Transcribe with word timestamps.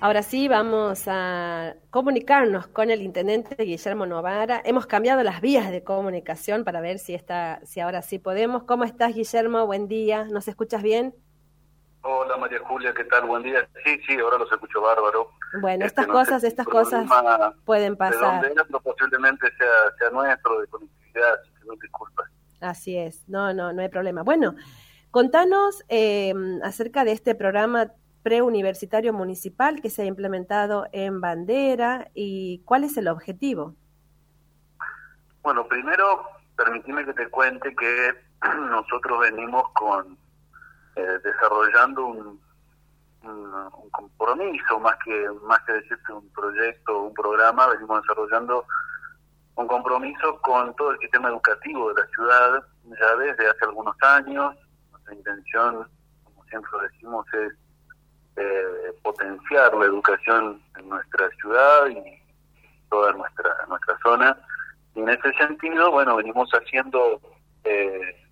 Ahora 0.00 0.22
sí, 0.22 0.46
vamos 0.46 1.08
a 1.08 1.74
comunicarnos 1.90 2.68
con 2.68 2.88
el 2.88 3.02
intendente 3.02 3.56
Guillermo 3.64 4.06
Novara. 4.06 4.62
Hemos 4.64 4.86
cambiado 4.86 5.24
las 5.24 5.40
vías 5.40 5.72
de 5.72 5.82
comunicación 5.82 6.62
para 6.62 6.80
ver 6.80 7.00
si 7.00 7.14
está, 7.14 7.58
si 7.64 7.80
ahora 7.80 8.00
sí 8.02 8.20
podemos. 8.20 8.62
¿Cómo 8.62 8.84
estás, 8.84 9.12
Guillermo? 9.12 9.66
Buen 9.66 9.88
día. 9.88 10.22
¿Nos 10.26 10.46
escuchas 10.46 10.84
bien? 10.84 11.16
Hola, 12.02 12.36
María 12.36 12.60
Julia, 12.60 12.94
¿qué 12.94 13.02
tal? 13.06 13.26
Buen 13.26 13.42
día. 13.42 13.68
Sí, 13.84 14.00
sí, 14.06 14.16
ahora 14.20 14.38
los 14.38 14.52
escucho 14.52 14.80
bárbaro. 14.80 15.32
Bueno, 15.60 15.84
estas 15.84 16.04
este, 16.04 16.12
cosas, 16.12 16.44
estas 16.44 16.66
cosas 16.68 17.10
pueden 17.64 17.96
pasar. 17.96 18.40
De 18.40 18.54
donde 18.54 18.78
posiblemente 18.78 19.48
sea, 19.58 19.96
sea 19.98 20.10
nuestro, 20.10 20.60
de 20.60 20.68
conectividad, 20.68 21.40
si 21.42 21.66
no 21.66 21.74
disculpas. 21.74 22.30
Así 22.60 22.96
es, 22.96 23.28
no, 23.28 23.52
no, 23.52 23.72
no 23.72 23.82
hay 23.82 23.88
problema. 23.88 24.22
Bueno, 24.22 24.54
contanos 25.10 25.82
eh, 25.88 26.32
acerca 26.62 27.02
de 27.04 27.10
este 27.10 27.34
programa 27.34 27.90
preuniversitario 28.28 29.14
municipal 29.14 29.80
que 29.80 29.88
se 29.88 30.02
ha 30.02 30.04
implementado 30.04 30.86
en 30.92 31.18
Bandera 31.18 32.10
y 32.12 32.62
cuál 32.66 32.84
es 32.84 32.94
el 32.98 33.08
objetivo. 33.08 33.74
Bueno, 35.40 35.66
primero, 35.66 36.28
permíteme 36.54 37.06
que 37.06 37.14
te 37.14 37.30
cuente 37.30 37.74
que 37.74 38.14
nosotros 38.68 39.20
venimos 39.20 39.62
con 39.72 40.18
eh, 40.96 41.18
desarrollando 41.24 42.04
un, 42.04 42.40
un, 43.22 43.90
compromiso, 43.92 44.78
más 44.78 44.96
que 45.02 45.26
más 45.44 45.60
que 45.62 45.72
decirte 45.72 46.12
un 46.12 46.28
proyecto, 46.28 47.04
un 47.04 47.14
programa, 47.14 47.68
venimos 47.68 48.02
desarrollando 48.02 48.66
un 49.54 49.66
compromiso 49.66 50.38
con 50.42 50.76
todo 50.76 50.90
el 50.90 50.98
sistema 50.98 51.30
educativo 51.30 51.94
de 51.94 52.02
la 52.02 52.08
ciudad 52.08 52.62
ya 52.84 53.16
desde 53.16 53.48
hace 53.48 53.64
algunos 53.64 53.96
años. 54.02 54.54
Nuestra 54.90 55.14
intención, 55.14 55.88
como 56.24 56.44
siempre 56.44 56.72
decimos, 56.90 57.24
es 57.32 57.67
eh, 58.38 58.92
potenciar 59.02 59.74
la 59.74 59.86
educación 59.86 60.62
en 60.78 60.88
nuestra 60.88 61.28
ciudad 61.40 61.88
y 61.88 62.22
toda 62.88 63.12
nuestra 63.12 63.50
nuestra 63.68 63.98
zona. 64.02 64.38
Y 64.94 65.00
en 65.00 65.08
ese 65.08 65.32
sentido, 65.34 65.90
bueno, 65.90 66.16
venimos 66.16 66.50
haciendo 66.50 67.20
eh, 67.64 68.28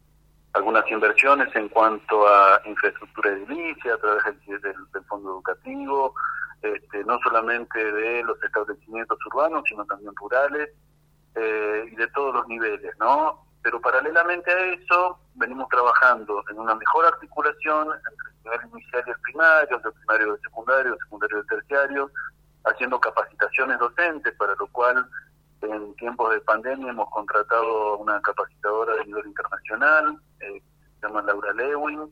algunas 0.52 0.90
inversiones 0.90 1.54
en 1.54 1.68
cuanto 1.68 2.26
a 2.26 2.60
infraestructura 2.64 3.30
edilicia 3.30 3.94
a 3.94 3.98
través 3.98 4.24
del, 4.46 4.60
del, 4.62 5.04
fondo 5.04 5.30
educativo, 5.30 6.14
este, 6.62 7.04
no 7.04 7.18
solamente 7.22 7.92
de 7.92 8.22
los 8.24 8.42
establecimientos 8.42 9.18
urbanos, 9.26 9.64
sino 9.68 9.84
también 9.84 10.14
rurales 10.16 10.70
eh, 11.34 11.88
y 11.92 11.96
de 11.96 12.06
todos 12.08 12.34
los 12.34 12.48
niveles, 12.48 12.94
¿no? 12.98 13.44
Pero 13.62 13.80
paralelamente 13.80 14.50
a 14.50 14.74
eso, 14.74 15.18
venimos 15.34 15.68
trabajando 15.68 16.42
en 16.50 16.58
una 16.58 16.74
mejor 16.74 17.04
articulación 17.04 17.88
entre 17.88 18.35
nivel 18.46 18.70
inicial 18.72 19.04
y 19.06 19.10
el 19.10 19.20
primario, 19.20 19.80
el 19.84 19.92
primario 19.92 20.26
y 20.26 20.30
el 20.30 20.40
secundario, 20.40 20.92
el 20.92 20.98
secundario 20.98 21.36
y 21.36 21.40
el 21.40 21.46
terciario, 21.46 22.10
haciendo 22.64 23.00
capacitaciones 23.00 23.78
docentes, 23.78 24.34
para 24.34 24.54
lo 24.54 24.66
cual 24.68 25.08
en 25.62 25.94
tiempos 25.96 26.32
de 26.32 26.40
pandemia 26.40 26.90
hemos 26.90 27.10
contratado 27.10 27.98
una 27.98 28.20
capacitadora 28.20 28.94
de 28.96 29.06
nivel 29.06 29.26
internacional, 29.26 30.18
eh, 30.40 30.62
se 31.00 31.06
llama 31.06 31.22
Laura 31.22 31.52
Lewin, 31.52 32.10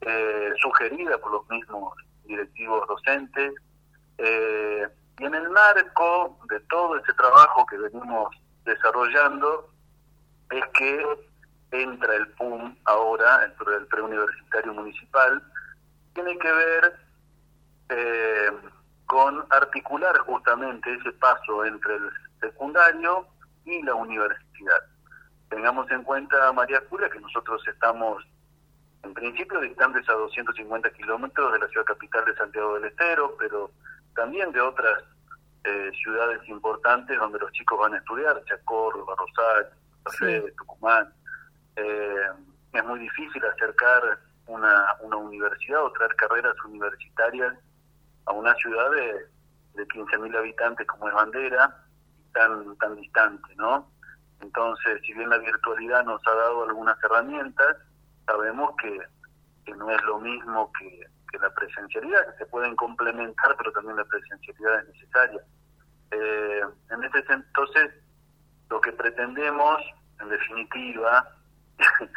eh, 0.00 0.52
sugerida 0.60 1.18
por 1.18 1.32
los 1.32 1.48
mismos 1.48 1.94
directivos 2.24 2.86
docentes. 2.88 3.54
Eh, 4.18 4.88
y 5.18 5.24
en 5.24 5.34
el 5.34 5.48
marco 5.50 6.38
de 6.48 6.60
todo 6.60 6.96
ese 6.96 7.12
trabajo 7.14 7.64
que 7.66 7.78
venimos 7.78 8.34
desarrollando, 8.64 9.70
es 10.50 10.64
que 10.74 11.04
entra 11.72 12.14
el 12.14 12.28
PUM 12.28 12.76
ahora, 12.84 13.44
el, 13.44 13.86
preuniversitario 13.86 14.74
municipal, 14.74 15.42
tiene 16.16 16.38
que 16.38 16.50
ver 16.50 16.98
eh, 17.90 18.50
con 19.04 19.44
articular 19.50 20.16
justamente 20.20 20.92
ese 20.94 21.12
paso 21.12 21.64
entre 21.64 21.94
el 21.94 22.10
secundario 22.40 23.26
y 23.66 23.82
la 23.82 23.94
universidad. 23.94 24.82
Tengamos 25.50 25.88
en 25.90 26.02
cuenta, 26.02 26.52
María 26.52 26.82
Julia, 26.88 27.10
que 27.10 27.20
nosotros 27.20 27.62
estamos 27.68 28.24
en 29.02 29.12
principio 29.12 29.60
distantes 29.60 30.08
a 30.08 30.14
250 30.14 30.90
kilómetros 30.90 31.52
de 31.52 31.58
la 31.58 31.68
ciudad 31.68 31.86
capital 31.86 32.24
de 32.24 32.34
Santiago 32.34 32.74
del 32.74 32.86
Estero, 32.86 33.36
pero 33.38 33.70
también 34.14 34.50
de 34.52 34.60
otras 34.60 35.04
eh, 35.64 35.92
ciudades 36.02 36.40
importantes 36.48 37.18
donde 37.18 37.38
los 37.38 37.52
chicos 37.52 37.78
van 37.78 37.94
a 37.94 37.98
estudiar, 37.98 38.42
Chacor, 38.46 39.04
Barrosal, 39.04 39.68
Tucumán. 40.56 41.12
Eh, 41.76 42.30
es 42.72 42.84
muy 42.84 43.00
difícil 43.00 43.44
acercar 43.44 44.18
una, 44.46 44.86
una 45.00 45.16
universidad 45.16 45.84
o 45.84 45.92
traer 45.92 46.14
carreras 46.16 46.54
universitarias 46.64 47.54
a 48.26 48.32
una 48.32 48.54
ciudad 48.54 48.90
de, 48.90 49.26
de 49.74 49.88
15.000 49.88 50.36
habitantes 50.36 50.86
como 50.86 51.08
es 51.08 51.14
Bandera, 51.14 51.84
tan, 52.32 52.76
tan 52.76 52.96
distante, 52.96 53.54
¿no? 53.56 53.90
Entonces, 54.40 55.00
si 55.02 55.14
bien 55.14 55.30
la 55.30 55.38
virtualidad 55.38 56.04
nos 56.04 56.20
ha 56.26 56.34
dado 56.34 56.64
algunas 56.64 57.02
herramientas, 57.02 57.76
sabemos 58.26 58.74
que, 58.82 59.00
que 59.64 59.74
no 59.74 59.90
es 59.90 60.02
lo 60.04 60.18
mismo 60.18 60.70
que, 60.78 61.06
que 61.30 61.38
la 61.38 61.50
presencialidad, 61.54 62.26
que 62.32 62.38
se 62.38 62.46
pueden 62.46 62.76
complementar, 62.76 63.56
pero 63.56 63.72
también 63.72 63.96
la 63.96 64.04
presencialidad 64.04 64.80
es 64.80 64.88
necesaria. 64.88 65.40
Eh, 66.10 66.60
en 66.90 67.04
ese 67.04 67.24
entonces, 67.32 67.90
lo 68.68 68.80
que 68.80 68.92
pretendemos, 68.92 69.80
en 70.20 70.28
definitiva, 70.28 71.28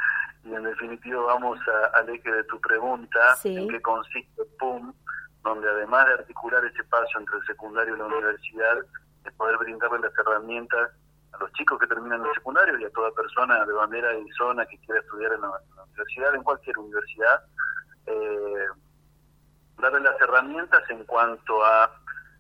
y 0.44 0.54
en 0.54 0.64
definitiva 0.64 1.22
vamos 1.24 1.60
al 1.94 2.10
eje 2.10 2.32
de 2.32 2.44
tu 2.46 2.60
pregunta, 2.62 3.38
en 3.44 3.68
qué 3.68 3.82
consiste 3.82 4.44
PUM, 4.58 4.94
donde 5.44 5.70
además 5.70 6.08
de 6.08 6.14
articular 6.14 6.64
ese 6.66 6.84
paso 6.86 7.20
entre 7.20 7.38
el 7.38 7.46
secundario 7.46 7.96
y 7.96 8.00
la 8.00 8.06
universidad, 8.06 8.78
es 9.26 9.34
poder 9.34 9.58
brindarle 9.58 10.00
las 10.00 10.18
herramientas 10.18 10.92
a 11.34 11.38
los 11.40 11.52
chicos 11.54 11.80
que 11.80 11.88
terminan 11.88 12.26
el 12.26 12.34
secundario 12.34 12.80
y 12.80 12.86
a 12.86 12.90
toda 12.92 13.12
persona 13.12 13.66
de 13.66 13.74
bandera 13.74 14.14
y 14.18 14.28
zona 14.38 14.66
que 14.66 14.78
quiera 14.80 15.02
estudiar 15.02 15.34
en 15.34 15.42
la, 15.42 15.52
universidad, 15.86 16.36
en 16.36 16.44
cualquier 16.44 16.78
universidad, 16.78 17.44
eh, 18.08 18.68
darle 19.78 20.00
las 20.00 20.20
herramientas 20.22 20.84
en 20.90 21.04
cuanto 21.06 21.64
a 21.64 21.92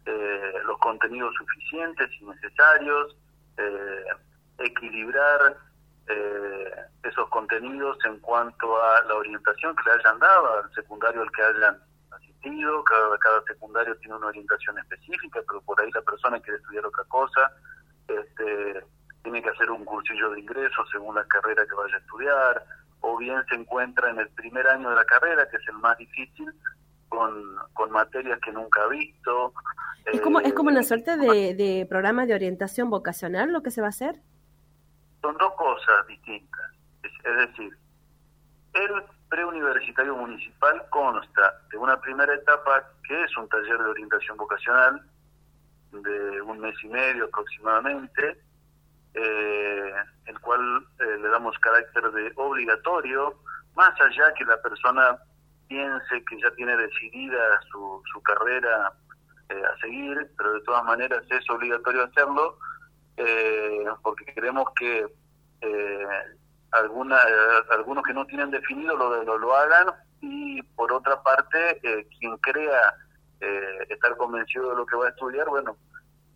eh, 0.05 0.53
los 0.65 0.77
contenidos 0.79 1.33
suficientes 1.35 2.09
y 2.19 2.25
necesarios, 2.25 3.15
eh, 3.57 4.05
equilibrar 4.59 5.57
eh, 6.09 6.71
esos 7.03 7.29
contenidos 7.29 7.97
en 8.05 8.19
cuanto 8.19 8.81
a 8.81 9.01
la 9.03 9.15
orientación 9.15 9.75
que 9.75 9.89
le 9.89 9.95
hayan 9.95 10.19
dado 10.19 10.57
al 10.57 10.73
secundario 10.73 11.21
al 11.21 11.31
que 11.31 11.41
hayan 11.43 11.77
asistido, 12.11 12.83
cada, 12.83 13.17
cada 13.19 13.41
secundario 13.43 13.95
tiene 13.97 14.15
una 14.15 14.27
orientación 14.27 14.77
específica, 14.79 15.39
pero 15.47 15.61
por 15.61 15.79
ahí 15.79 15.91
la 15.93 16.01
persona 16.01 16.39
quiere 16.39 16.57
estudiar 16.57 16.85
otra 16.85 17.03
cosa, 17.05 17.51
este, 18.07 18.83
tiene 19.21 19.41
que 19.43 19.49
hacer 19.49 19.69
un 19.69 19.85
cursillo 19.85 20.31
de 20.31 20.39
ingreso 20.39 20.83
según 20.91 21.15
la 21.15 21.25
carrera 21.25 21.65
que 21.67 21.75
vaya 21.75 21.95
a 21.95 21.99
estudiar, 21.99 22.65
o 23.01 23.17
bien 23.17 23.43
se 23.47 23.55
encuentra 23.55 24.09
en 24.09 24.19
el 24.19 24.29
primer 24.29 24.67
año 24.67 24.89
de 24.89 24.95
la 24.95 25.05
carrera, 25.05 25.47
que 25.47 25.57
es 25.57 25.67
el 25.67 25.75
más 25.75 25.97
difícil, 25.97 26.51
con, 27.07 27.55
con 27.73 27.91
materias 27.91 28.39
que 28.43 28.51
nunca 28.51 28.81
ha 28.83 28.87
visto. 28.87 29.53
¿Es 30.05 30.21
como, 30.21 30.39
¿Es 30.39 30.53
como 30.53 30.69
una 30.69 30.81
eh, 30.81 30.83
suerte 30.83 31.17
de, 31.17 31.53
de 31.53 31.85
programa 31.87 32.25
de 32.25 32.33
orientación 32.33 32.89
vocacional 32.89 33.51
lo 33.51 33.61
que 33.61 33.71
se 33.71 33.81
va 33.81 33.87
a 33.87 33.89
hacer? 33.89 34.15
Son 35.21 35.37
dos 35.37 35.53
cosas 35.55 36.07
distintas. 36.07 36.71
Es, 37.03 37.35
decir, 37.35 37.77
el 38.73 39.03
preuniversitario 39.29 40.15
municipal 40.15 40.83
consta 40.89 41.61
de 41.71 41.77
una 41.77 41.99
primera 41.99 42.33
etapa 42.33 42.83
que 43.07 43.23
es 43.23 43.37
un 43.37 43.47
taller 43.49 43.77
de 43.77 43.89
orientación 43.89 44.37
vocacional 44.37 45.01
de 45.91 46.41
un 46.41 46.59
mes 46.59 46.75
y 46.83 46.87
medio 46.87 47.25
aproximadamente, 47.25 48.39
eh, 49.13 49.93
el 50.25 50.39
cual 50.39 50.85
eh, 50.99 51.17
le 51.19 51.29
damos 51.29 51.57
carácter 51.59 52.11
de 52.11 52.31
obligatorio, 52.35 53.35
más 53.75 53.99
allá 53.99 54.33
que 54.35 54.45
la 54.45 54.61
persona 54.61 55.17
piense 55.67 56.23
que 56.25 56.41
ya 56.41 56.51
tiene 56.51 56.75
decidida 56.75 57.61
su, 57.71 58.01
su 58.11 58.21
carrera 58.21 58.91
eh, 59.49 59.63
a 59.65 59.79
seguir, 59.79 60.29
pero 60.37 60.53
de 60.53 60.61
todas 60.61 60.83
maneras 60.83 61.23
es 61.29 61.49
obligatorio 61.49 62.03
hacerlo, 62.03 62.57
porque 64.01 64.25
queremos 64.25 64.69
que 64.79 65.05
alguna, 66.71 67.19
algunos 67.71 68.03
que 68.03 68.13
no 68.13 68.25
tienen 68.25 68.51
definido 68.51 68.95
lo, 68.95 69.23
lo, 69.23 69.37
lo 69.37 69.55
hagan 69.55 69.87
y 70.21 70.61
por 70.61 70.91
otra 70.93 71.21
parte 71.21 71.79
quien 72.19 72.37
crea 72.37 72.95
eh, 73.41 73.85
estar 73.87 74.17
convencido 74.17 74.69
de 74.71 74.75
lo 74.75 74.85
que 74.85 74.97
va 74.97 75.05
a 75.05 75.09
estudiar, 75.09 75.47
bueno, 75.47 75.77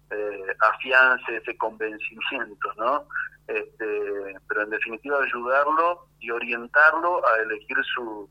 eh, 0.09 0.55
afiance 0.59 1.35
ese 1.35 1.57
convencimiento, 1.57 2.73
¿no? 2.77 3.05
Este, 3.45 4.37
pero 4.47 4.61
en 4.61 4.69
definitiva 4.69 5.21
ayudarlo 5.21 6.07
y 6.19 6.31
orientarlo 6.31 7.27
a 7.27 7.37
elegir 7.41 7.75
su, 7.93 8.29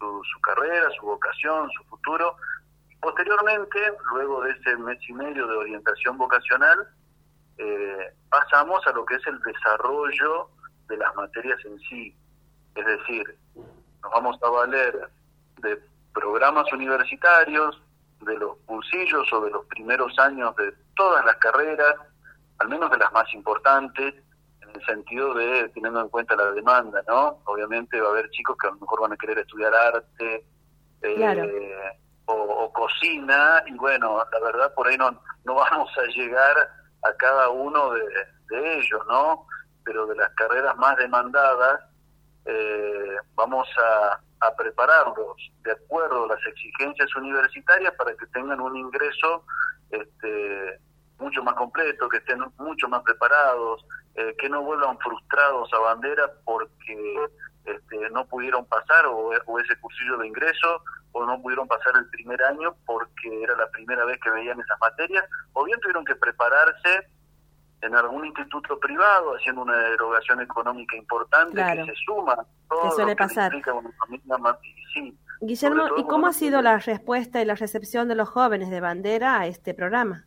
su, 0.00 0.40
carrera, 0.40 0.88
su 0.98 1.06
vocación, 1.06 1.70
su 1.70 1.84
futuro. 1.84 2.36
Posteriormente, 3.00 3.78
luego 4.12 4.42
de 4.42 4.50
ese 4.50 4.76
mes 4.78 4.98
y 5.08 5.12
medio 5.12 5.46
de 5.46 5.56
orientación 5.56 6.18
vocacional, 6.18 6.88
eh, 7.58 8.14
pasamos 8.30 8.86
a 8.86 8.92
lo 8.92 9.04
que 9.04 9.16
es 9.16 9.26
el 9.26 9.38
desarrollo 9.40 10.48
de 10.88 10.96
las 10.96 11.14
materias 11.16 11.58
en 11.64 11.78
sí. 11.80 12.16
Es 12.74 12.86
decir, 12.86 13.38
nos 13.54 14.12
vamos 14.12 14.38
a 14.42 14.48
valer 14.48 15.10
de 15.58 15.80
programas 16.12 16.72
universitarios, 16.72 17.80
de 18.20 18.36
los 18.36 18.56
cursillos 18.66 19.32
o 19.32 19.40
de 19.40 19.50
los 19.50 19.66
primeros 19.66 20.16
años 20.18 20.54
de 20.56 20.72
todas 20.96 21.24
las 21.24 21.36
carreras, 21.36 21.94
al 22.58 22.68
menos 22.68 22.90
de 22.90 22.98
las 22.98 23.12
más 23.12 23.32
importantes, 23.34 24.14
en 24.62 24.68
el 24.74 24.84
sentido 24.84 25.34
de 25.34 25.68
teniendo 25.70 26.00
en 26.00 26.08
cuenta 26.08 26.36
la 26.36 26.50
demanda, 26.52 27.02
¿no? 27.06 27.40
Obviamente 27.44 28.00
va 28.00 28.08
a 28.08 28.10
haber 28.10 28.30
chicos 28.30 28.56
que 28.60 28.66
a 28.66 28.70
lo 28.70 28.76
mejor 28.78 29.02
van 29.02 29.12
a 29.12 29.16
querer 29.16 29.38
estudiar 29.38 29.74
arte 29.74 30.44
eh, 31.02 31.98
o, 32.26 32.72
cocina, 32.72 33.62
y 33.66 33.74
bueno, 33.74 34.18
la 34.30 34.40
verdad 34.40 34.74
por 34.74 34.86
ahí 34.86 34.96
no, 34.96 35.10
no 35.44 35.54
vamos 35.54 35.90
a 35.96 36.02
llegar 36.12 36.68
a 37.08 37.16
cada 37.16 37.48
uno 37.50 37.90
de, 37.92 38.78
ellos, 38.78 39.00
¿no? 39.08 39.46
Pero 39.84 40.06
de 40.06 40.16
las 40.16 40.30
carreras 40.34 40.76
más 40.76 40.96
demandadas, 40.96 41.80
eh, 42.44 43.16
vamos 43.34 43.68
a, 43.78 44.20
a 44.40 44.56
prepararlos 44.56 45.36
de 45.62 45.72
acuerdo 45.72 46.24
a 46.24 46.28
las 46.28 46.46
exigencias 46.46 47.14
universitarias 47.16 47.92
para 47.94 48.14
que 48.16 48.26
tengan 48.26 48.60
un 48.60 48.76
ingreso 48.76 49.44
este, 49.90 50.80
mucho 51.18 51.42
más 51.42 51.54
completo, 51.54 52.08
que 52.08 52.18
estén 52.18 52.40
mucho 52.58 52.88
más 52.88 53.02
preparados, 53.02 53.84
eh, 54.14 54.34
que 54.38 54.48
no 54.48 54.62
vuelvan 54.62 54.98
frustrados 54.98 55.72
a 55.72 55.78
bandera 55.78 56.30
porque 56.44 57.28
este, 57.74 58.10
no 58.10 58.26
pudieron 58.26 58.64
pasar 58.66 59.06
o, 59.06 59.32
ese 59.32 59.78
cursillo 59.80 60.18
de 60.18 60.26
ingreso 60.26 60.82
o 61.12 61.24
no 61.24 61.40
pudieron 61.40 61.66
pasar 61.68 61.96
el 61.96 62.08
primer 62.10 62.42
año 62.42 62.74
porque 62.86 63.42
era 63.42 63.56
la 63.56 63.68
primera 63.70 64.04
vez 64.04 64.18
que 64.20 64.30
veían 64.30 64.60
esas 64.60 64.78
materias 64.80 65.24
o 65.52 65.64
bien 65.64 65.80
tuvieron 65.80 66.04
que 66.04 66.14
prepararse 66.14 67.08
en 67.80 67.94
algún 67.94 68.26
instituto 68.26 68.78
privado 68.78 69.36
haciendo 69.36 69.62
una 69.62 69.76
derogación 69.76 70.40
económica 70.40 70.96
importante 70.96 71.62
que 71.64 71.84
se 71.84 71.94
suma 72.06 72.36
todo 72.68 72.90
suele 72.92 73.16
pasar. 73.16 73.52
Guillermo, 75.40 75.84
¿y 75.96 76.04
cómo 76.04 76.26
ha 76.26 76.32
sido 76.32 76.60
la 76.62 76.78
respuesta 76.78 77.40
y 77.40 77.44
la 77.44 77.54
recepción 77.54 78.08
de 78.08 78.16
los 78.16 78.28
jóvenes 78.28 78.70
de 78.70 78.80
bandera 78.80 79.38
a 79.38 79.46
este 79.46 79.72
programa? 79.72 80.24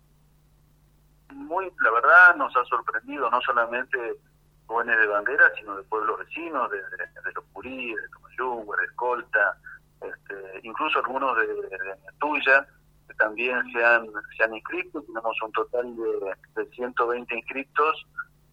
Muy, 1.34 1.70
la 1.82 1.92
verdad 1.92 2.36
nos 2.38 2.56
ha 2.56 2.64
sorprendido 2.66 3.30
no 3.30 3.42
solamente 3.42 3.98
jóvenes 4.72 4.98
de 4.98 5.08
bandera, 5.08 5.52
sino 5.60 5.76
de 5.76 5.84
pueblos 5.84 6.20
vecinos, 6.20 6.72
de, 6.72 6.82
los 7.36 7.44
Purí, 7.54 7.94
de 7.94 8.08
Tomayunga, 8.10 8.78
de 8.78 8.86
Escolta, 8.86 9.58
este, 10.02 10.60
incluso 10.64 11.00
algunos 11.00 11.36
de, 11.38 11.48
de 11.48 11.96
Tuya, 12.20 12.66
también 13.18 13.62
se 13.72 13.84
han, 13.84 14.08
se 14.36 14.44
han 14.44 14.56
inscrito, 14.56 15.02
tenemos 15.04 15.38
un 15.44 15.52
total 15.52 15.96
de, 16.56 16.66
120 16.66 17.36
inscritos, 17.36 18.08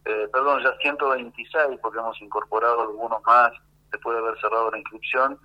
eh, 0.04 0.28
perdón, 0.32 0.62
ya 0.62 0.76
126 0.82 1.78
porque 1.80 1.98
hemos 1.98 2.20
incorporado 2.20 2.82
algunos 2.82 3.22
más 3.24 3.52
después 3.90 4.16
de 4.16 4.26
haber 4.26 4.40
cerrado 4.40 4.70
la 4.70 4.78
inscripción. 4.78 5.38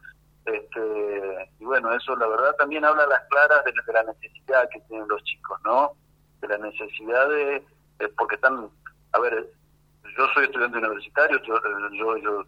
Este, 0.45 1.51
y 1.59 1.65
bueno, 1.65 1.93
eso 1.93 2.15
la 2.17 2.27
verdad 2.27 2.53
también 2.57 2.83
habla 2.83 3.03
a 3.03 3.07
las 3.07 3.21
claras 3.29 3.63
de, 3.63 3.73
la 3.93 4.03
necesidad 4.03 4.67
que 4.69 4.81
tienen 4.81 5.07
los 5.07 5.23
chicos, 5.23 5.59
¿no? 5.63 5.91
De 6.41 6.47
la 6.49 6.57
necesidad 6.57 7.29
de, 7.29 7.63
porque 8.17 8.35
están, 8.35 8.69
a 9.13 9.19
ver, 9.19 9.49
yo 10.17 10.27
soy 10.33 10.45
estudiante 10.45 10.77
universitario, 10.77 11.41
yo, 11.43 11.59
yo, 11.91 12.17
yo 12.17 12.43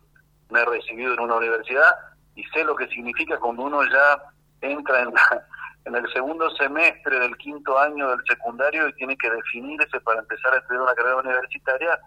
me 0.50 0.62
he 0.62 0.66
recibido 0.66 1.14
en 1.14 1.20
una 1.20 1.36
universidad 1.36 1.92
y 2.36 2.44
sé 2.46 2.64
lo 2.64 2.76
que 2.76 2.88
significa 2.88 3.38
cuando 3.40 3.64
uno 3.64 3.84
ya 3.84 4.22
entra 4.62 5.02
en 5.02 5.14
la, 5.14 5.46
en 5.86 5.96
el 5.96 6.12
segundo 6.12 6.50
semestre 6.52 7.20
del 7.20 7.38
quinto 7.38 7.78
año 7.78 8.10
del 8.10 8.20
secundario 8.28 8.88
y 8.88 8.94
tiene 8.94 9.16
que 9.18 9.30
definirse 9.30 10.00
para 10.02 10.20
empezar 10.20 10.54
a 10.54 10.58
estudiar 10.58 10.82
una 10.82 10.96
carrera 10.96 11.18
universitaria, 11.18 12.00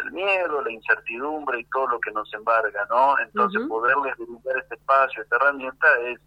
el 0.00 0.12
miedo, 0.12 0.62
la 0.62 0.72
incertidumbre 0.72 1.60
y 1.60 1.64
todo 1.64 1.88
lo 1.88 2.00
que 2.00 2.10
nos 2.12 2.32
embarga, 2.32 2.86
¿no? 2.88 3.18
Entonces 3.18 3.60
poderles 3.68 4.16
brindar 4.16 4.56
este 4.58 4.76
espacio, 4.76 5.22
esta 5.22 5.36
herramienta 5.36 5.86
es, 6.06 6.18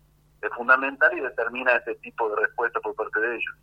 fundamental 0.56 1.16
y 1.16 1.22
determina 1.22 1.74
este 1.74 1.94
tipo 1.96 2.28
de 2.30 2.42
respuesta 2.42 2.80
por 2.80 2.96
parte 2.96 3.20
de 3.20 3.36
ellos. 3.36 3.56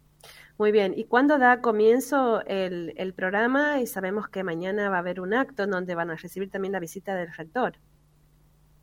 Muy 0.58 0.72
bien, 0.72 0.92
¿y 0.96 1.04
cuándo 1.04 1.38
da 1.38 1.60
comienzo 1.60 2.42
el, 2.44 2.92
el 2.96 3.14
programa? 3.14 3.78
Y 3.78 3.86
sabemos 3.86 4.28
que 4.28 4.42
mañana 4.42 4.90
va 4.90 4.96
a 4.96 4.98
haber 4.98 5.20
un 5.20 5.32
acto 5.32 5.62
en 5.62 5.70
donde 5.70 5.94
van 5.94 6.10
a 6.10 6.16
recibir 6.16 6.50
también 6.50 6.72
la 6.72 6.80
visita 6.80 7.14
del 7.14 7.32
rector. 7.32 7.74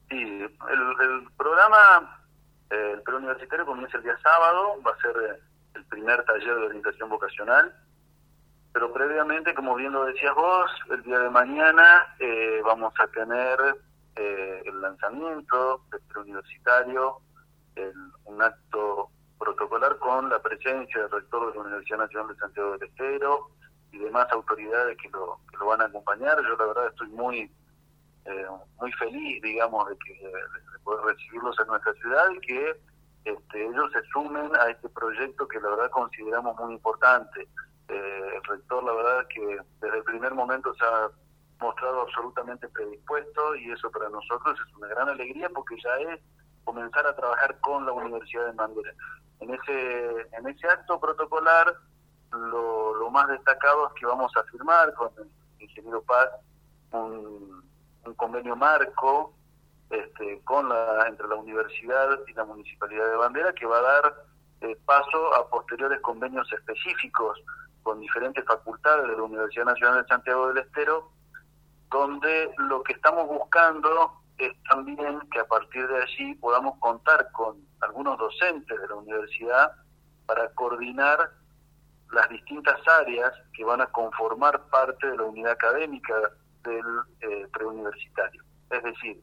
Sí, 0.10 0.16
el, 0.16 0.50
el 0.50 1.27
programa 1.38 2.22
el 2.69 3.01
preuniversitario 3.04 3.66
comienza 3.66 3.98
el 3.98 4.04
día 4.04 4.18
sábado, 4.24 4.81
va 4.86 4.92
a 4.92 5.01
ser 5.01 5.16
eh, 5.18 5.39
el 5.75 5.86
primer 5.86 6.24
taller 6.24 6.56
de 6.56 6.66
orientación 6.66 7.10
vocacional, 7.10 7.74
pero 8.74 8.92
previamente, 8.92 9.54
como 9.54 9.75
bien 9.75 9.94
lo 9.94 10.06
decías 10.06 10.33
vos, 10.33 10.72
el 10.92 11.04
día 11.04 11.19
de 11.19 11.30
mañana 11.30 12.16
eh, 12.19 12.62
vamos 12.63 12.94
a 13.00 13.07
tener 13.07 13.60
eh, 14.16 14.63
el 14.66 14.81
lanzamiento 14.81 15.81
del 15.92 16.01
preuniversitario, 16.07 17.19
un 18.24 18.42
acto 18.42 19.10
protocolar 19.55 19.97
con 19.99 20.29
la 20.29 20.39
presencia 20.41 21.01
del 21.01 21.11
rector 21.11 21.49
de 21.49 21.55
la 21.55 21.61
Universidad 21.61 21.99
Nacional 21.99 22.27
de 22.27 22.35
Santiago 22.35 22.71
del 22.77 22.89
Estero 22.89 23.49
y 23.91 23.97
demás 23.99 24.27
autoridades 24.31 24.97
que 24.97 25.09
lo, 25.09 25.39
que 25.49 25.57
lo 25.57 25.67
van 25.67 25.81
a 25.81 25.85
acompañar. 25.85 26.37
Yo 26.43 26.55
la 26.57 26.65
verdad 26.65 26.87
estoy 26.87 27.09
muy 27.09 27.51
eh, 28.25 28.47
muy 28.79 28.91
feliz, 28.93 29.41
digamos, 29.41 29.87
de, 29.87 29.97
que, 29.99 30.27
de 30.27 30.79
poder 30.83 31.15
recibirlos 31.15 31.57
en 31.59 31.67
nuestra 31.67 31.93
ciudad 31.93 32.31
y 32.31 32.39
que 32.39 32.75
este, 33.25 33.65
ellos 33.65 33.91
se 33.93 34.01
sumen 34.11 34.55
a 34.55 34.69
este 34.69 34.89
proyecto 34.89 35.47
que 35.47 35.59
la 35.59 35.69
verdad 35.69 35.89
consideramos 35.91 36.57
muy 36.57 36.73
importante. 36.73 37.47
Eh, 37.87 38.31
el 38.35 38.43
rector, 38.43 38.83
la 38.83 38.93
verdad, 38.93 39.27
que 39.27 39.59
desde 39.79 39.97
el 39.97 40.03
primer 40.03 40.33
momento 40.33 40.73
se 40.73 40.85
ha 40.85 41.09
mostrado 41.59 42.01
absolutamente 42.01 42.67
predispuesto 42.69 43.55
y 43.55 43.71
eso 43.71 43.89
para 43.91 44.09
nosotros 44.09 44.59
es 44.59 44.75
una 44.75 44.87
gran 44.87 45.07
alegría 45.07 45.49
porque 45.49 45.75
ya 45.81 45.95
es 46.11 46.19
comenzar 46.63 47.05
a 47.05 47.15
trabajar 47.15 47.59
con 47.61 47.85
la 47.85 47.93
Universidad 47.93 48.47
de 48.47 48.53
Mandela. 48.53 48.93
En 49.39 49.53
ese, 49.53 50.27
en 50.31 50.47
ese 50.47 50.67
acto 50.67 50.99
protocolar, 50.99 51.75
lo, 52.31 52.95
lo 52.95 53.09
más 53.09 53.27
destacado 53.27 53.87
es 53.87 53.93
que 53.99 54.05
vamos 54.05 54.31
a 54.35 54.43
firmar 54.43 54.93
con 54.93 55.09
el 55.17 55.29
ingeniero 55.59 56.01
Paz 56.03 56.29
un, 56.91 57.63
convenio 58.15 58.55
marco 58.55 59.33
este, 59.89 60.41
con 60.43 60.69
la, 60.69 61.07
entre 61.07 61.27
la 61.27 61.35
universidad 61.35 62.19
y 62.27 62.33
la 62.33 62.45
municipalidad 62.45 63.09
de 63.09 63.15
Bandera 63.15 63.53
que 63.53 63.65
va 63.65 63.79
a 63.79 63.81
dar 63.81 64.15
eh, 64.61 64.77
paso 64.85 65.35
a 65.35 65.49
posteriores 65.49 65.99
convenios 66.01 66.51
específicos 66.53 67.39
con 67.83 67.99
diferentes 67.99 68.43
facultades 68.45 69.07
de 69.07 69.17
la 69.17 69.23
Universidad 69.23 69.65
Nacional 69.65 70.01
de 70.01 70.07
Santiago 70.07 70.47
del 70.47 70.59
Estero, 70.59 71.11
donde 71.89 72.51
lo 72.57 72.81
que 72.83 72.93
estamos 72.93 73.27
buscando 73.27 74.21
es 74.37 74.53
también 74.63 75.19
que 75.31 75.39
a 75.39 75.45
partir 75.45 75.87
de 75.87 76.03
allí 76.03 76.35
podamos 76.35 76.77
contar 76.79 77.31
con 77.31 77.57
algunos 77.81 78.17
docentes 78.17 78.79
de 78.79 78.87
la 78.87 78.95
universidad 78.95 79.71
para 80.25 80.49
coordinar 80.53 81.31
las 82.11 82.29
distintas 82.29 82.79
áreas 82.87 83.31
que 83.53 83.63
van 83.63 83.81
a 83.81 83.88
conformar 83.88 84.62
parte 84.69 85.07
de 85.07 85.17
la 85.17 85.24
unidad 85.24 85.51
académica 85.51 86.13
del 86.63 86.86
eh, 87.21 87.48
preuniversitario. 87.51 88.43
Es 88.69 88.83
decir, 88.83 89.21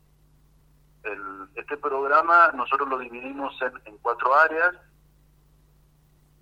este 1.54 1.76
programa 1.76 2.52
nosotros 2.54 2.88
lo 2.88 2.98
dividimos 2.98 3.54
en, 3.87 3.98
cuatro 3.98 4.34
áreas. 4.34 4.75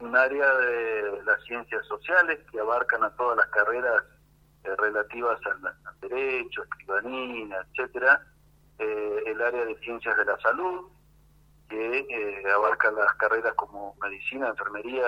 Un 0.01 0.17
área 0.17 0.55
de 0.57 1.23
las 1.25 1.43
ciencias 1.45 1.87
sociales 1.87 2.39
que 2.51 2.61
abarcan 2.61 3.05
a 3.05 3.11
todas 3.17 3.37
las 3.37 3.47
carreras 3.49 4.03
eh, 4.65 4.75
relativas 4.77 5.39
al, 5.47 5.75
derecho, 6.01 6.63
escribanía, 6.65 7.67
etcétera. 7.69 8.27
Eh, 8.81 9.23
el 9.27 9.43
área 9.43 9.67
de 9.67 9.79
ciencias 9.81 10.17
de 10.17 10.25
la 10.25 10.39
salud, 10.41 10.89
que 11.69 11.99
eh, 11.99 12.51
abarca 12.51 12.91
las 12.91 13.13
carreras 13.17 13.53
como 13.55 13.95
medicina, 14.01 14.49
enfermería, 14.49 15.05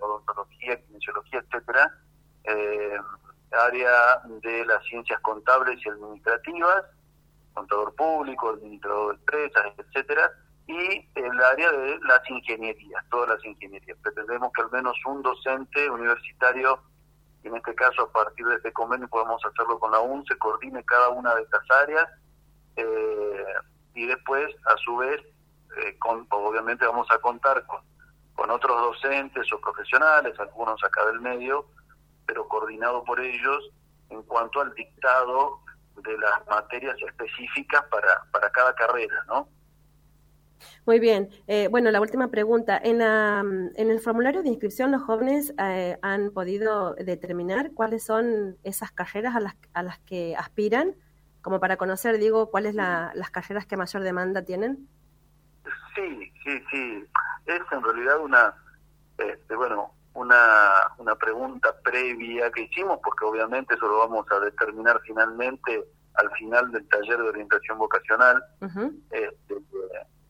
odontología, 0.00 0.80
kinesiología, 0.86 1.40
etcétera. 1.40 1.94
Eh, 2.44 2.98
área 3.52 4.22
de 4.24 4.64
las 4.64 4.82
ciencias 4.86 5.20
contables 5.20 5.78
y 5.84 5.90
administrativas, 5.90 6.84
contador 7.52 7.94
público, 7.94 8.50
administrador 8.50 9.08
de 9.08 9.20
empresas, 9.20 9.66
etcétera, 9.76 10.32
y 10.66 11.06
el 11.14 11.42
área 11.42 11.70
de 11.70 11.98
las 12.00 12.30
ingenierías, 12.30 13.04
todas 13.10 13.28
las 13.28 13.44
ingenierías. 13.44 13.98
Pretendemos 14.02 14.50
que 14.54 14.62
al 14.62 14.70
menos 14.70 14.96
un 15.04 15.22
docente 15.22 15.90
universitario, 15.90 16.80
en 17.42 17.54
este 17.54 17.74
caso 17.74 18.04
a 18.04 18.12
partir 18.12 18.46
de 18.46 18.56
este 18.56 18.72
convenio 18.72 19.08
podemos 19.08 19.44
hacerlo 19.44 19.78
con 19.78 19.92
la 19.92 20.00
UNCE, 20.00 20.38
coordine 20.38 20.82
cada 20.84 21.10
una 21.10 21.34
de 21.34 21.42
estas 21.42 21.70
áreas 21.82 22.08
eh, 22.78 23.44
y 23.94 24.06
después, 24.06 24.46
a 24.66 24.76
su 24.76 24.96
vez, 24.96 25.20
eh, 25.20 25.98
con, 25.98 26.26
obviamente 26.30 26.86
vamos 26.86 27.06
a 27.10 27.18
contar 27.18 27.66
con, 27.66 27.80
con 28.34 28.50
otros 28.50 28.80
docentes 28.80 29.52
o 29.52 29.60
profesionales, 29.60 30.38
algunos 30.38 30.82
acá 30.84 31.04
del 31.06 31.20
medio, 31.20 31.66
pero 32.26 32.46
coordinado 32.48 33.04
por 33.04 33.20
ellos 33.20 33.70
en 34.10 34.22
cuanto 34.22 34.60
al 34.60 34.72
dictado 34.74 35.60
de 35.96 36.16
las 36.18 36.46
materias 36.46 36.96
específicas 37.06 37.84
para, 37.90 38.24
para 38.30 38.50
cada 38.50 38.74
carrera, 38.74 39.24
¿no? 39.26 39.48
Muy 40.86 40.98
bien. 40.98 41.28
Eh, 41.46 41.68
bueno, 41.68 41.90
la 41.90 42.00
última 42.00 42.28
pregunta. 42.28 42.80
En, 42.82 43.00
en 43.00 43.90
el 43.90 44.00
formulario 44.00 44.42
de 44.42 44.48
inscripción, 44.48 44.90
los 44.90 45.02
jóvenes 45.02 45.54
eh, 45.58 45.98
han 46.02 46.30
podido 46.30 46.94
determinar 46.94 47.72
cuáles 47.74 48.04
son 48.04 48.56
esas 48.64 48.90
carreras 48.90 49.36
a 49.36 49.40
las, 49.40 49.56
a 49.72 49.82
las 49.82 49.98
que 50.00 50.34
aspiran, 50.36 50.96
como 51.42 51.60
para 51.60 51.76
conocer, 51.76 52.18
digo, 52.18 52.50
cuáles 52.50 52.74
la, 52.74 53.12
las 53.14 53.30
carreras 53.30 53.66
que 53.66 53.76
mayor 53.76 54.02
demanda 54.02 54.42
tienen. 54.42 54.88
Sí, 55.94 56.32
sí, 56.44 56.62
sí. 56.70 57.04
Es 57.46 57.60
en 57.70 57.82
realidad 57.82 58.20
una, 58.20 58.54
este, 59.16 59.54
bueno, 59.54 59.92
una, 60.14 60.38
una 60.98 61.14
pregunta 61.16 61.74
previa 61.82 62.50
que 62.50 62.62
hicimos, 62.62 62.98
porque 63.02 63.24
obviamente 63.24 63.74
eso 63.74 63.86
lo 63.86 63.98
vamos 63.98 64.26
a 64.30 64.40
determinar 64.40 65.00
finalmente 65.04 65.84
al 66.14 66.30
final 66.32 66.70
del 66.72 66.88
taller 66.88 67.18
de 67.18 67.28
orientación 67.28 67.78
vocacional. 67.78 68.42
este, 69.10 69.54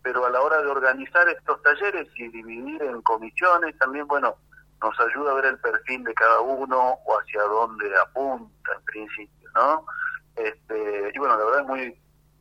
pero 0.03 0.25
a 0.25 0.31
la 0.31 0.41
hora 0.41 0.63
de 0.63 0.69
organizar 0.69 1.29
estos 1.29 1.61
talleres 1.63 2.09
y 2.17 2.29
dividir 2.29 2.83
en 2.83 3.03
comisiones, 3.03 3.77
también, 3.79 4.07
bueno, 4.07 4.37
nos 4.81 4.99
ayuda 5.01 5.33
a 5.33 5.35
ver 5.35 5.47
el 5.47 5.59
perfil 5.59 6.05
de 6.05 6.15
cada 6.15 6.41
uno 6.41 6.99
o 7.05 7.19
hacia 7.19 7.43
dónde 7.43 7.91
apunta 7.99 8.73
en 8.75 8.85
principio, 8.85 9.51
¿no? 9.55 9.85
Este, 10.39 11.13
y 11.15 11.19
bueno, 11.19 11.37
la 11.37 11.45
verdad 11.45 11.61
es 11.63 11.67
muy 11.67 11.99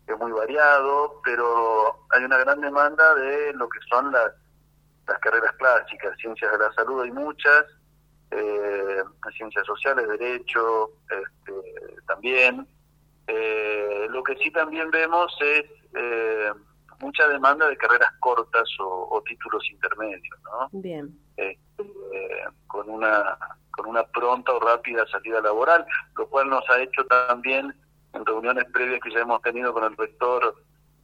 es 0.08 0.18
muy 0.18 0.32
variado, 0.32 1.22
pero 1.24 2.06
hay 2.12 2.24
una 2.24 2.38
gran 2.38 2.62
demanda 2.62 3.16
de 3.16 3.54
lo 3.54 3.68
que 3.68 3.80
son 3.90 4.12
las, 4.12 4.32
las 5.06 5.20
carreras 5.20 5.54
clásicas, 5.58 6.18
ciencias 6.18 6.52
de 6.52 6.58
la 6.58 6.74
salud 6.74 7.04
hay 7.04 7.12
muchas, 7.12 7.66
eh, 8.32 9.04
ciencias 9.36 9.66
sociales, 9.66 10.08
derecho, 10.08 10.92
este, 11.10 12.02
también. 12.08 12.66
Eh, 13.28 14.08
lo 14.10 14.24
que 14.24 14.36
sí 14.38 14.50
también 14.52 14.90
vemos 14.90 15.36
es 15.42 15.66
eh, 15.94 16.54
mucha 17.02 17.28
demanda 17.28 17.68
de 17.68 17.76
carreras 17.76 18.12
cortas 18.20 18.70
o, 18.80 19.22
títulos 19.26 19.64
intermedios, 19.70 20.40
¿no? 20.44 20.70
Bien. 20.72 21.20
Este, 21.36 21.84
con 22.68 22.90
una 22.90 23.38
con 23.72 23.88
una 23.88 24.04
pronta 24.08 24.54
o 24.54 24.60
rápida 24.60 25.06
salida 25.08 25.40
laboral, 25.40 25.86
lo 26.18 26.28
cual 26.30 26.50
nos 26.50 26.68
ha 26.70 26.82
hecho 26.82 27.06
también 27.06 27.76
en 28.18 28.26
reuniones 28.26 28.66
previas 28.72 29.00
que 29.02 29.12
ya 29.12 29.20
hemos 29.20 29.42
tenido 29.42 29.74
con 29.74 29.84
el 29.84 29.96
rector 29.96 30.56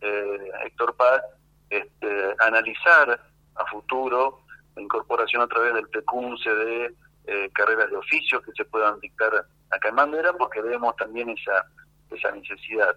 eh, 0.02 0.52
Héctor 0.66 0.96
Paz, 0.96 1.22
este, 1.70 2.36
analizar 2.40 3.20
a 3.56 3.66
futuro 3.68 4.42
la 4.76 4.82
incorporación 4.82 5.42
a 5.42 5.48
través 5.48 5.74
del 5.74 5.88
PECUNCE 5.88 6.50
de 6.50 6.96
eh, 7.26 7.50
carreras 7.54 7.90
de 7.90 7.98
oficios 7.98 8.42
que 8.44 8.52
se 8.52 8.66
puedan 8.66 9.00
dictar 9.00 9.46
acá 9.70 9.90
en 9.90 9.96
Bandera, 9.96 10.34
porque 10.34 10.62
vemos 10.62 10.96
también 10.98 11.30
esa, 11.30 11.66
esa 12.10 12.32
necesidad. 12.32 12.96